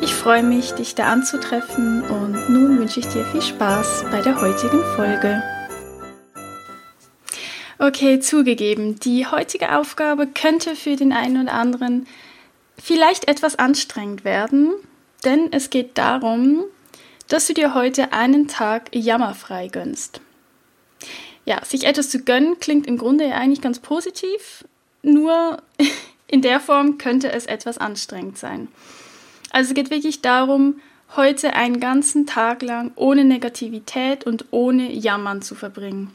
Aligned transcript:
ich 0.00 0.14
freue 0.14 0.42
mich, 0.42 0.72
dich 0.72 0.94
da 0.94 1.12
anzutreffen 1.12 2.02
und 2.02 2.50
nun 2.50 2.78
wünsche 2.78 3.00
ich 3.00 3.08
dir 3.08 3.24
viel 3.26 3.42
Spaß 3.42 4.04
bei 4.10 4.20
der 4.20 4.40
heutigen 4.40 4.82
Folge. 4.94 5.42
Okay, 7.78 8.20
zugegeben, 8.20 8.98
die 9.00 9.26
heutige 9.26 9.76
Aufgabe 9.76 10.26
könnte 10.26 10.76
für 10.76 10.96
den 10.96 11.12
einen 11.12 11.42
oder 11.42 11.52
anderen 11.52 12.06
vielleicht 12.78 13.28
etwas 13.28 13.56
anstrengend 13.56 14.24
werden, 14.24 14.72
denn 15.24 15.52
es 15.52 15.70
geht 15.70 15.98
darum, 15.98 16.64
dass 17.28 17.46
du 17.46 17.54
dir 17.54 17.74
heute 17.74 18.12
einen 18.12 18.48
Tag 18.48 18.94
jammerfrei 18.94 19.68
gönnst. 19.68 20.20
Ja, 21.44 21.64
sich 21.64 21.84
etwas 21.84 22.10
zu 22.10 22.20
gönnen 22.20 22.58
klingt 22.60 22.86
im 22.86 22.98
Grunde 22.98 23.28
ja 23.28 23.36
eigentlich 23.36 23.60
ganz 23.60 23.78
positiv, 23.78 24.64
nur 25.02 25.62
in 26.26 26.42
der 26.42 26.60
Form 26.60 26.98
könnte 26.98 27.30
es 27.30 27.46
etwas 27.46 27.78
anstrengend 27.78 28.38
sein. 28.38 28.68
Also 29.56 29.70
es 29.70 29.74
geht 29.74 29.90
wirklich 29.90 30.20
darum, 30.20 30.82
heute 31.16 31.54
einen 31.54 31.80
ganzen 31.80 32.26
Tag 32.26 32.60
lang 32.60 32.92
ohne 32.94 33.24
Negativität 33.24 34.24
und 34.24 34.44
ohne 34.50 34.92
Jammern 34.92 35.40
zu 35.40 35.54
verbringen. 35.54 36.14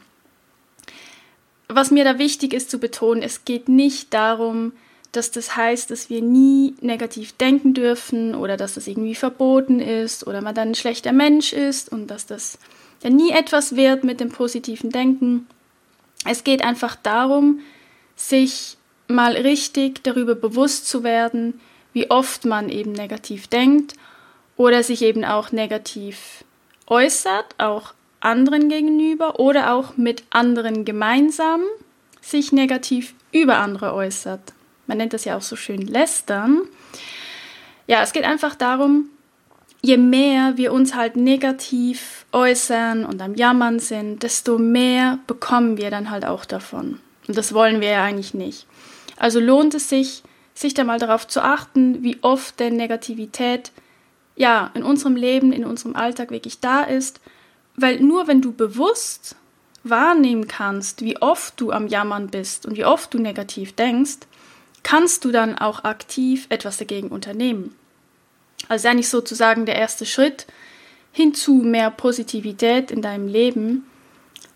Was 1.66 1.90
mir 1.90 2.04
da 2.04 2.20
wichtig 2.20 2.54
ist 2.54 2.70
zu 2.70 2.78
betonen, 2.78 3.20
es 3.20 3.44
geht 3.44 3.68
nicht 3.68 4.14
darum, 4.14 4.70
dass 5.10 5.32
das 5.32 5.56
heißt, 5.56 5.90
dass 5.90 6.08
wir 6.08 6.22
nie 6.22 6.76
negativ 6.82 7.32
denken 7.32 7.74
dürfen 7.74 8.36
oder 8.36 8.56
dass 8.56 8.74
das 8.74 8.86
irgendwie 8.86 9.16
verboten 9.16 9.80
ist 9.80 10.24
oder 10.24 10.40
man 10.40 10.54
dann 10.54 10.68
ein 10.68 10.74
schlechter 10.76 11.10
Mensch 11.10 11.52
ist 11.52 11.90
und 11.90 12.12
dass 12.12 12.26
das 12.26 12.60
ja 13.02 13.10
nie 13.10 13.32
etwas 13.32 13.74
wird 13.74 14.04
mit 14.04 14.20
dem 14.20 14.28
positiven 14.28 14.90
Denken. 14.90 15.48
Es 16.24 16.44
geht 16.44 16.62
einfach 16.62 16.94
darum, 16.94 17.58
sich 18.14 18.76
mal 19.08 19.32
richtig 19.32 20.04
darüber 20.04 20.36
bewusst 20.36 20.88
zu 20.88 21.02
werden, 21.02 21.60
wie 21.92 22.10
oft 22.10 22.44
man 22.44 22.68
eben 22.68 22.92
negativ 22.92 23.46
denkt 23.46 23.94
oder 24.56 24.82
sich 24.82 25.02
eben 25.02 25.24
auch 25.24 25.52
negativ 25.52 26.44
äußert, 26.86 27.54
auch 27.58 27.94
anderen 28.20 28.68
gegenüber 28.68 29.40
oder 29.40 29.74
auch 29.74 29.96
mit 29.96 30.22
anderen 30.30 30.84
gemeinsam 30.84 31.62
sich 32.20 32.52
negativ 32.52 33.14
über 33.32 33.56
andere 33.58 33.94
äußert. 33.94 34.52
Man 34.86 34.98
nennt 34.98 35.12
das 35.12 35.24
ja 35.24 35.36
auch 35.36 35.42
so 35.42 35.56
schön 35.56 35.82
lästern. 35.82 36.62
Ja, 37.86 38.02
es 38.02 38.12
geht 38.12 38.24
einfach 38.24 38.54
darum, 38.54 39.06
je 39.80 39.96
mehr 39.96 40.56
wir 40.56 40.72
uns 40.72 40.94
halt 40.94 41.16
negativ 41.16 42.24
äußern 42.32 43.04
und 43.04 43.20
am 43.20 43.34
Jammern 43.34 43.80
sind, 43.80 44.22
desto 44.22 44.58
mehr 44.58 45.18
bekommen 45.26 45.76
wir 45.76 45.90
dann 45.90 46.10
halt 46.10 46.24
auch 46.24 46.44
davon. 46.44 47.00
Und 47.26 47.36
das 47.36 47.52
wollen 47.52 47.80
wir 47.80 47.90
ja 47.90 48.04
eigentlich 48.04 48.34
nicht. 48.34 48.66
Also 49.16 49.40
lohnt 49.40 49.74
es 49.74 49.88
sich, 49.88 50.22
sich 50.54 50.74
da 50.74 50.84
mal 50.84 50.98
darauf 50.98 51.26
zu 51.26 51.42
achten, 51.42 52.02
wie 52.02 52.18
oft 52.22 52.60
denn 52.60 52.76
Negativität 52.76 53.72
ja 54.36 54.70
in 54.74 54.82
unserem 54.82 55.16
Leben, 55.16 55.52
in 55.52 55.64
unserem 55.64 55.96
Alltag 55.96 56.30
wirklich 56.30 56.60
da 56.60 56.82
ist, 56.82 57.20
weil 57.76 58.00
nur 58.00 58.26
wenn 58.26 58.42
du 58.42 58.52
bewusst 58.52 59.36
wahrnehmen 59.84 60.46
kannst, 60.46 61.02
wie 61.02 61.20
oft 61.20 61.60
du 61.60 61.72
am 61.72 61.86
Jammern 61.86 62.28
bist 62.28 62.66
und 62.66 62.76
wie 62.76 62.84
oft 62.84 63.12
du 63.14 63.18
negativ 63.18 63.74
denkst, 63.74 64.18
kannst 64.82 65.24
du 65.24 65.30
dann 65.30 65.58
auch 65.58 65.84
aktiv 65.84 66.46
etwas 66.50 66.76
dagegen 66.76 67.08
unternehmen. 67.08 67.74
Also 68.68 68.88
eigentlich 68.88 69.08
sozusagen 69.08 69.66
der 69.66 69.76
erste 69.76 70.06
Schritt 70.06 70.46
hin 71.12 71.34
zu 71.34 71.54
mehr 71.54 71.90
Positivität 71.90 72.90
in 72.90 73.02
deinem 73.02 73.28
Leben, 73.28 73.84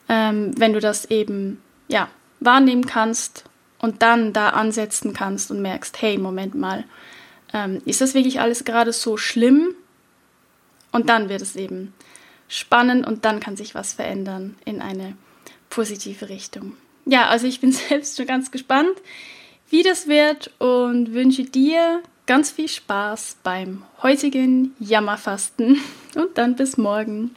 ähm, 0.08 0.52
wenn 0.56 0.72
du 0.72 0.80
das 0.80 1.06
eben 1.06 1.60
ja 1.88 2.08
wahrnehmen 2.40 2.86
kannst 2.86 3.44
und 3.78 4.02
dann 4.02 4.32
da 4.32 4.50
ansetzen 4.50 5.12
kannst 5.12 5.50
und 5.50 5.62
merkst, 5.62 6.00
hey, 6.00 6.18
Moment 6.18 6.54
mal, 6.54 6.84
ähm, 7.52 7.80
ist 7.84 8.00
das 8.00 8.14
wirklich 8.14 8.40
alles 8.40 8.64
gerade 8.64 8.92
so 8.92 9.16
schlimm? 9.16 9.74
Und 10.92 11.08
dann 11.08 11.28
wird 11.28 11.42
es 11.42 11.56
eben 11.56 11.92
spannend 12.48 13.06
und 13.06 13.24
dann 13.24 13.40
kann 13.40 13.56
sich 13.56 13.74
was 13.74 13.92
verändern 13.92 14.56
in 14.64 14.80
eine 14.80 15.16
positive 15.68 16.28
Richtung. 16.28 16.76
Ja, 17.04 17.28
also 17.28 17.46
ich 17.46 17.60
bin 17.60 17.72
selbst 17.88 18.16
schon 18.16 18.26
ganz 18.26 18.50
gespannt, 18.50 18.96
wie 19.68 19.82
das 19.82 20.06
wird 20.06 20.52
und 20.58 21.12
wünsche 21.12 21.44
dir 21.44 22.02
ganz 22.26 22.50
viel 22.50 22.68
Spaß 22.68 23.38
beim 23.42 23.82
heutigen 24.02 24.74
Jammerfasten 24.78 25.80
und 26.14 26.36
dann 26.38 26.56
bis 26.56 26.76
morgen. 26.76 27.34